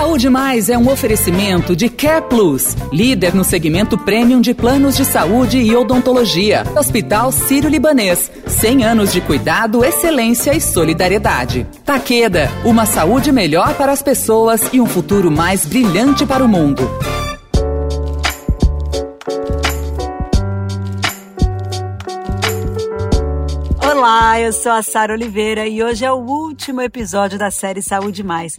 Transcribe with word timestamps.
Saúde 0.00 0.30
Mais 0.30 0.70
é 0.70 0.78
um 0.78 0.90
oferecimento 0.90 1.76
de 1.76 1.90
Care 1.90 2.24
Plus, 2.24 2.74
líder 2.90 3.34
no 3.34 3.44
segmento 3.44 3.98
premium 3.98 4.40
de 4.40 4.54
planos 4.54 4.96
de 4.96 5.04
saúde 5.04 5.58
e 5.58 5.76
odontologia. 5.76 6.64
Hospital 6.74 7.30
Sírio-Libanês, 7.30 8.32
100 8.46 8.82
anos 8.82 9.12
de 9.12 9.20
cuidado, 9.20 9.84
excelência 9.84 10.56
e 10.56 10.60
solidariedade. 10.60 11.66
Taqueda, 11.84 12.50
uma 12.64 12.86
saúde 12.86 13.30
melhor 13.30 13.74
para 13.74 13.92
as 13.92 14.00
pessoas 14.00 14.70
e 14.72 14.80
um 14.80 14.86
futuro 14.86 15.30
mais 15.30 15.66
brilhante 15.66 16.24
para 16.24 16.42
o 16.42 16.48
mundo. 16.48 16.90
Olá, 24.00 24.40
eu 24.40 24.50
sou 24.50 24.72
a 24.72 24.82
Sara 24.82 25.12
Oliveira 25.12 25.68
e 25.68 25.84
hoje 25.84 26.06
é 26.06 26.10
o 26.10 26.16
último 26.16 26.80
episódio 26.80 27.38
da 27.38 27.50
série 27.50 27.82
Saúde 27.82 28.22
Mais. 28.22 28.58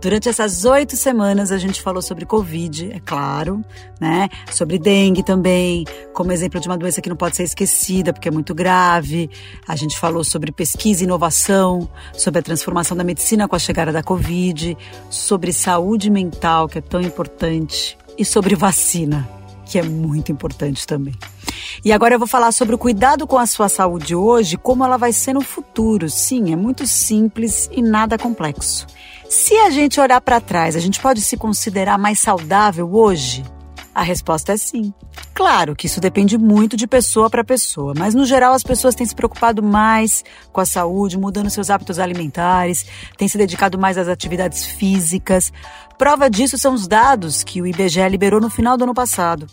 Durante 0.00 0.30
essas 0.30 0.64
oito 0.64 0.96
semanas 0.96 1.52
a 1.52 1.58
gente 1.58 1.82
falou 1.82 2.00
sobre 2.00 2.24
Covid, 2.24 2.92
é 2.92 2.98
claro, 2.98 3.62
né? 4.00 4.30
Sobre 4.50 4.78
dengue 4.78 5.22
também, 5.22 5.84
como 6.14 6.32
exemplo 6.32 6.58
de 6.58 6.66
uma 6.66 6.78
doença 6.78 7.02
que 7.02 7.08
não 7.10 7.16
pode 7.16 7.36
ser 7.36 7.42
esquecida 7.42 8.14
porque 8.14 8.28
é 8.28 8.30
muito 8.30 8.54
grave. 8.54 9.28
A 9.68 9.76
gente 9.76 9.98
falou 9.98 10.24
sobre 10.24 10.50
pesquisa 10.52 11.02
e 11.02 11.04
inovação, 11.04 11.86
sobre 12.14 12.40
a 12.40 12.42
transformação 12.42 12.96
da 12.96 13.04
medicina 13.04 13.46
com 13.46 13.56
a 13.56 13.58
chegada 13.58 13.92
da 13.92 14.02
Covid, 14.02 14.74
sobre 15.10 15.52
saúde 15.52 16.08
mental, 16.08 16.66
que 16.66 16.78
é 16.78 16.80
tão 16.80 17.02
importante, 17.02 17.98
e 18.16 18.24
sobre 18.24 18.54
vacina, 18.54 19.28
que 19.66 19.78
é 19.78 19.82
muito 19.82 20.32
importante 20.32 20.86
também. 20.86 21.14
E 21.84 21.92
agora 21.92 22.14
eu 22.14 22.18
vou 22.18 22.28
falar 22.28 22.52
sobre 22.52 22.74
o 22.74 22.78
cuidado 22.78 23.26
com 23.26 23.38
a 23.38 23.46
sua 23.46 23.68
saúde 23.68 24.14
hoje, 24.14 24.56
como 24.56 24.84
ela 24.84 24.96
vai 24.96 25.12
ser 25.12 25.32
no 25.32 25.40
futuro. 25.40 26.08
Sim, 26.10 26.52
é 26.52 26.56
muito 26.56 26.86
simples 26.86 27.68
e 27.72 27.82
nada 27.82 28.18
complexo. 28.18 28.86
Se 29.28 29.54
a 29.58 29.70
gente 29.70 30.00
olhar 30.00 30.20
para 30.20 30.40
trás, 30.40 30.74
a 30.74 30.80
gente 30.80 31.00
pode 31.00 31.20
se 31.20 31.36
considerar 31.36 31.98
mais 31.98 32.20
saudável 32.20 32.92
hoje? 32.92 33.44
A 33.98 34.02
resposta 34.02 34.52
é 34.52 34.56
sim. 34.56 34.94
Claro 35.34 35.74
que 35.74 35.86
isso 35.86 36.00
depende 36.00 36.38
muito 36.38 36.76
de 36.76 36.86
pessoa 36.86 37.28
para 37.28 37.42
pessoa, 37.42 37.94
mas 37.96 38.14
no 38.14 38.24
geral 38.24 38.52
as 38.52 38.62
pessoas 38.62 38.94
têm 38.94 39.04
se 39.04 39.14
preocupado 39.14 39.60
mais 39.60 40.24
com 40.52 40.60
a 40.60 40.64
saúde, 40.64 41.18
mudando 41.18 41.50
seus 41.50 41.68
hábitos 41.68 41.98
alimentares, 41.98 42.86
têm 43.16 43.26
se 43.26 43.36
dedicado 43.36 43.76
mais 43.76 43.98
às 43.98 44.06
atividades 44.06 44.64
físicas. 44.64 45.52
Prova 45.98 46.30
disso 46.30 46.56
são 46.56 46.74
os 46.74 46.86
dados 46.86 47.42
que 47.42 47.60
o 47.60 47.66
IBGE 47.66 48.08
liberou 48.08 48.40
no 48.40 48.48
final 48.48 48.76
do 48.76 48.84
ano 48.84 48.94
passado. 48.94 49.48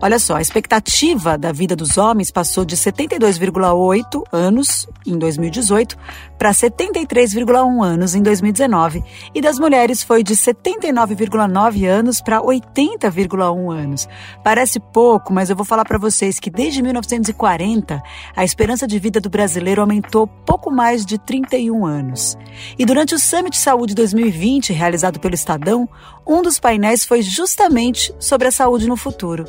Olha 0.00 0.18
só, 0.18 0.36
a 0.36 0.42
expectativa 0.42 1.38
da 1.38 1.52
vida 1.52 1.74
dos 1.74 1.96
homens 1.96 2.30
passou 2.30 2.64
de 2.64 2.76
72,8 2.76 4.22
anos 4.32 4.86
em 5.06 5.18
2018 5.18 5.96
para 6.38 6.50
73,1 6.50 7.82
anos 7.82 8.14
em 8.14 8.22
2019 8.22 9.02
e 9.34 9.40
das 9.40 9.58
mulheres 9.58 10.02
foi 10.02 10.22
de 10.22 10.34
79,9 10.34 11.86
anos 11.86 12.20
para 12.20 12.40
80,1 12.40 13.72
anos. 13.72 14.08
Parece 14.44 14.78
pouco, 14.78 15.32
mas 15.32 15.50
eu 15.50 15.56
vou 15.56 15.64
falar 15.64 15.84
para 15.84 15.98
vocês 15.98 16.38
que 16.38 16.50
desde 16.50 16.82
1940 16.82 18.02
a 18.34 18.44
esperança 18.44 18.86
de 18.86 18.98
vida 18.98 19.20
do 19.20 19.30
brasileiro 19.30 19.80
aumentou 19.80 20.26
pouco 20.26 20.70
mais 20.70 21.04
de 21.06 21.18
31 21.18 21.86
anos. 21.86 22.36
E 22.78 22.84
durante 22.84 23.14
o 23.14 23.18
Summit 23.18 23.56
Saúde 23.56 23.94
2020, 23.94 24.72
realizado 24.72 25.18
pelo 25.18 25.34
Estadão, 25.34 25.88
um 26.26 26.42
dos 26.42 26.58
painéis 26.58 27.04
foi 27.04 27.22
justamente 27.22 28.14
sobre 28.18 28.48
a 28.48 28.50
saúde 28.50 28.88
no 28.88 28.96
futuro. 28.96 29.44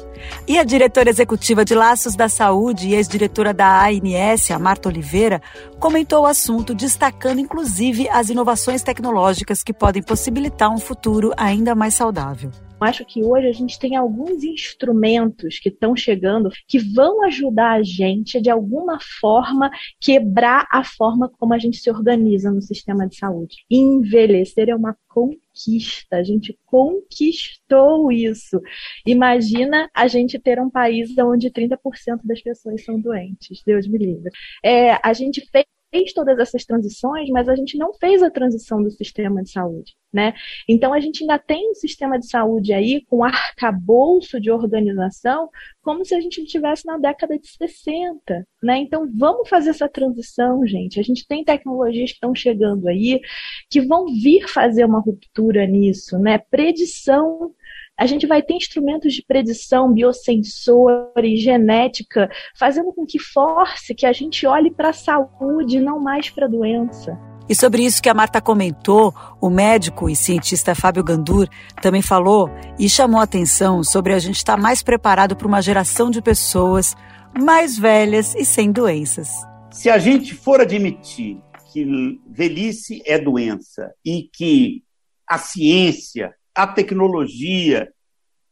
E 0.48 0.58
a 0.60 0.64
diretora 0.64 1.10
executiva 1.10 1.64
de 1.64 1.76
Laços 1.76 2.16
da 2.16 2.30
Saúde 2.30 2.90
e 2.90 2.96
ex-diretora 2.96 3.54
da 3.54 3.88
ANS, 3.88 4.52
a 4.52 4.60
Marta 4.60 4.90
Oliveira, 4.90 5.42
comentou 5.80 6.24
o 6.24 6.28
assunto, 6.28 6.74
destacando 6.74 7.40
inclusive 7.40 8.10
as 8.10 8.30
inovações 8.30 8.82
tecnológicas 8.82 9.64
que 9.64 9.74
podem 9.74 10.02
possibilitar 10.02 10.70
um 10.70 10.80
futuro 10.80 11.34
ainda 11.38 11.76
mais 11.76 11.94
saudável. 11.94 12.52
Acho 12.80 13.04
que 13.06 13.24
hoje 13.24 13.48
a 13.48 13.52
gente 13.52 13.80
tem 13.80 13.96
alguns 13.96 14.44
instrumentos 14.44 15.60
que 15.60 15.70
estão 15.70 15.96
chegando 15.96 16.50
que 16.68 16.78
vão 16.78 17.24
ajudar 17.26 17.74
a 17.74 17.84
gente, 17.84 18.40
de 18.40 18.50
alguma 18.50 19.00
forma, 19.20 19.72
quebrar 20.00 20.68
a 20.72 20.84
forma 20.84 21.30
como 21.40 21.54
a 21.54 21.60
gente 21.60 21.78
se 21.78 21.90
organiza 21.90 22.52
no 22.52 22.62
sistema 22.62 23.08
de 23.08 23.18
saúde. 23.18 23.58
Envelhecer 23.70 24.70
é 24.70 24.76
uma 24.76 24.96
conquista, 25.08 26.18
a 26.18 26.24
gente 26.24 26.58
conquistou 26.66 28.12
isso. 28.12 28.62
Imagina 29.06 29.90
a 29.94 30.08
gente 30.08 30.38
ter 30.38 30.60
um 30.60 30.70
país 30.70 31.18
onde 31.18 31.50
30% 31.50 31.78
das 32.24 32.42
pessoas 32.42 32.84
são 32.84 33.00
doentes, 33.00 33.64
Deus 33.66 33.88
me 33.88 33.98
livre. 33.98 34.30
É, 34.64 35.00
a 35.04 35.14
gente 35.14 35.42
fez 35.52 35.66
fez 35.92 36.14
todas 36.14 36.38
essas 36.40 36.66
transições, 36.66 37.30
mas 37.30 37.48
a 37.48 37.56
gente 37.56 37.78
não 37.78 37.94
fez 37.94 38.22
a 38.22 38.30
transição 38.30 38.82
do 38.82 38.92
sistema 38.92 39.42
de 39.42 39.52
saúde, 39.52 39.96
né? 40.12 40.34
Então 40.68 40.94
a 40.94 41.00
gente 41.00 41.24
ainda 41.24 41.40
tem 41.40 41.72
um 41.72 41.74
sistema 41.74 42.20
de 42.20 42.28
saúde 42.28 42.74
aí 42.74 43.04
com 43.06 43.24
arcabouço 43.24 44.40
de 44.40 44.52
organização, 44.52 45.50
como 45.82 46.04
se 46.06 46.14
a 46.16 46.20
gente 46.20 46.42
estivesse 46.42 46.86
na 46.86 46.98
década 46.98 47.38
de 47.38 47.48
60, 47.48 48.48
né? 48.62 48.78
Então 48.80 49.10
vamos 49.16 49.48
fazer 49.48 49.70
essa 49.70 49.88
transição, 49.88 50.66
gente. 50.66 51.00
A 51.00 51.04
gente 51.04 51.26
tem 51.28 51.44
tecnologias 51.44 52.10
que 52.12 52.16
estão 52.16 52.36
chegando 52.36 52.88
aí 52.88 53.22
que 53.70 53.82
vão 53.82 54.06
vir 54.08 54.48
fazer 54.48 54.86
uma 54.86 55.00
ruptura 55.00 55.66
nisso, 55.66 56.18
né? 56.20 56.38
Predição 56.38 57.54
a 57.98 58.06
gente 58.06 58.28
vai 58.28 58.44
ter 58.44 58.54
instrumentos 58.54 59.14
de 59.14 59.24
predição, 59.24 59.92
biosensores, 59.92 61.42
genética, 61.42 62.30
fazendo 62.58 62.94
com 62.94 63.06
que 63.06 63.18
force 63.18 63.96
que 63.96 64.06
a 64.06 64.14
gente 64.14 64.46
olhe 64.46 64.70
para 64.70 64.90
a 64.90 64.94
saúde, 64.94 65.80
não 65.80 66.00
mais 66.00 66.30
para 66.30 66.46
a 66.46 66.50
doença. 66.50 67.18
E 67.50 67.56
sobre 67.56 67.84
isso 67.84 68.02
que 68.02 68.10
a 68.10 68.14
Marta 68.14 68.42
comentou, 68.42 69.14
o 69.42 69.50
médico 69.50 70.10
e 70.10 70.16
cientista 70.16 70.76
Fábio 70.76 71.04
Gandur 71.04 71.48
também 71.82 72.02
falou 72.02 72.50
e 72.78 72.90
chamou 72.90 73.20
a 73.20 73.24
atenção 73.24 73.84
sobre 73.84 74.14
a 74.14 74.20
gente 74.20 74.36
estar 74.36 74.58
mais 74.58 74.84
preparado 74.84 75.36
para 75.36 75.48
uma 75.48 75.62
geração 75.62 76.12
de 76.12 76.22
pessoas 76.22 76.96
mais 77.40 77.78
velhas 77.78 78.36
e 78.36 78.46
sem 78.46 78.72
doenças. 78.72 79.30
Se 79.72 79.90
a 79.90 79.98
gente 79.98 80.36
for 80.36 80.60
admitir 80.60 81.38
que 81.72 82.20
velhice 82.28 83.02
é 83.06 83.18
doença 83.18 83.94
e 84.06 84.30
que 84.34 84.84
a 85.28 85.38
ciência 85.38 86.34
a 86.58 86.66
tecnologia 86.66 87.94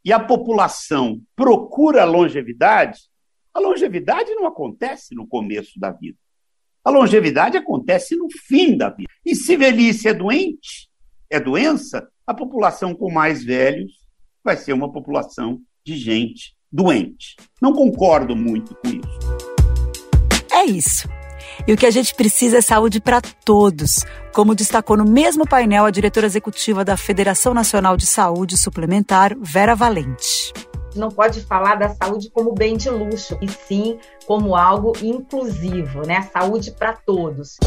e 0.04 0.12
a 0.12 0.20
população 0.20 1.20
procura 1.34 2.04
longevidade, 2.04 3.00
a 3.52 3.58
longevidade 3.58 4.32
não 4.36 4.46
acontece 4.46 5.12
no 5.12 5.26
começo 5.26 5.80
da 5.80 5.90
vida. 5.90 6.16
A 6.84 6.90
longevidade 6.90 7.56
acontece 7.56 8.14
no 8.14 8.28
fim 8.30 8.76
da 8.76 8.90
vida. 8.90 9.10
E 9.24 9.34
se 9.34 9.56
velhice 9.56 10.06
é 10.06 10.14
doente, 10.14 10.88
é 11.28 11.40
doença, 11.40 12.08
a 12.24 12.32
população 12.32 12.94
com 12.94 13.10
mais 13.10 13.42
velhos 13.42 14.06
vai 14.44 14.56
ser 14.56 14.72
uma 14.72 14.92
população 14.92 15.60
de 15.84 15.96
gente 15.96 16.54
doente. 16.70 17.34
Não 17.60 17.72
concordo 17.72 18.36
muito 18.36 18.72
com 18.76 18.88
isso. 18.88 19.18
É 20.52 20.64
isso. 20.64 21.08
E 21.66 21.72
o 21.72 21.76
que 21.76 21.86
a 21.86 21.90
gente 21.90 22.14
precisa 22.14 22.58
é 22.58 22.60
saúde 22.60 23.00
para 23.00 23.20
todos, 23.20 24.04
como 24.32 24.54
destacou 24.54 24.96
no 24.96 25.04
mesmo 25.04 25.46
painel 25.46 25.84
a 25.84 25.90
diretora 25.90 26.26
executiva 26.26 26.84
da 26.84 26.96
Federação 26.96 27.52
Nacional 27.52 27.96
de 27.96 28.06
Saúde 28.06 28.56
Suplementar, 28.56 29.36
Vera 29.40 29.74
Valente 29.74 30.52
não 30.96 31.10
pode 31.10 31.42
falar 31.42 31.74
da 31.76 31.90
saúde 31.90 32.30
como 32.30 32.52
bem 32.52 32.76
de 32.76 32.90
luxo, 32.90 33.38
e 33.40 33.48
sim 33.48 33.98
como 34.26 34.56
algo 34.56 34.92
inclusivo, 35.02 36.02
né? 36.06 36.22
Saúde 36.32 36.72
para 36.72 36.94
todos. 36.94 37.58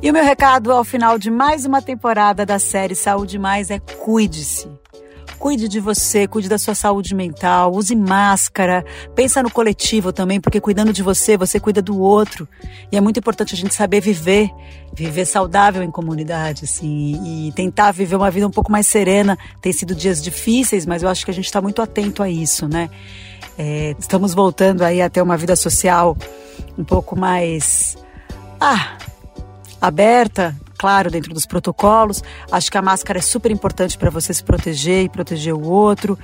E 0.00 0.10
o 0.10 0.12
meu 0.12 0.24
recado 0.24 0.70
ao 0.70 0.84
final 0.84 1.18
de 1.18 1.30
mais 1.30 1.64
uma 1.64 1.82
temporada 1.82 2.44
da 2.46 2.58
série 2.58 2.94
Saúde 2.94 3.38
Mais 3.38 3.70
é 3.70 3.78
cuide-se. 3.78 4.70
Cuide 5.44 5.68
de 5.68 5.78
você, 5.78 6.26
cuide 6.26 6.48
da 6.48 6.56
sua 6.56 6.74
saúde 6.74 7.14
mental, 7.14 7.70
use 7.74 7.94
máscara, 7.94 8.82
pensa 9.14 9.42
no 9.42 9.50
coletivo 9.50 10.10
também, 10.10 10.40
porque 10.40 10.58
cuidando 10.58 10.90
de 10.90 11.02
você, 11.02 11.36
você 11.36 11.60
cuida 11.60 11.82
do 11.82 12.00
outro. 12.00 12.48
E 12.90 12.96
é 12.96 13.00
muito 13.02 13.18
importante 13.18 13.52
a 13.52 13.56
gente 13.58 13.74
saber 13.74 14.00
viver, 14.00 14.48
viver 14.94 15.26
saudável 15.26 15.82
em 15.82 15.90
comunidade, 15.90 16.64
assim, 16.64 17.20
e 17.22 17.52
tentar 17.52 17.92
viver 17.92 18.16
uma 18.16 18.30
vida 18.30 18.46
um 18.46 18.50
pouco 18.50 18.72
mais 18.72 18.86
serena. 18.86 19.36
Tem 19.60 19.70
sido 19.70 19.94
dias 19.94 20.22
difíceis, 20.22 20.86
mas 20.86 21.02
eu 21.02 21.10
acho 21.10 21.26
que 21.26 21.30
a 21.30 21.34
gente 21.34 21.44
está 21.44 21.60
muito 21.60 21.82
atento 21.82 22.22
a 22.22 22.30
isso, 22.30 22.66
né? 22.66 22.88
É, 23.58 23.94
estamos 23.98 24.32
voltando 24.32 24.80
aí 24.80 25.02
a 25.02 25.10
ter 25.10 25.20
uma 25.20 25.36
vida 25.36 25.54
social 25.54 26.16
um 26.78 26.84
pouco 26.84 27.20
mais 27.20 27.98
ah, 28.58 28.96
aberta, 29.78 30.56
claro, 30.78 31.10
dentro 31.10 31.32
dos 31.32 31.46
protocolos. 31.46 32.22
Acho 32.50 32.70
que 32.70 32.78
a 32.78 32.82
máscara 32.82 33.18
é 33.18 33.22
super 33.22 33.50
importante 33.50 33.96
para 33.96 34.10
você 34.10 34.32
se 34.32 34.42
proteger 34.42 35.04
e 35.04 35.08
proteger 35.08 35.54
o 35.54 35.62
outro. 35.62 36.18